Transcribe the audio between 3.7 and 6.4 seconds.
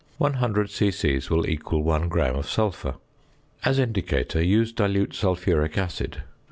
indicator, use dilute sulphuric acid.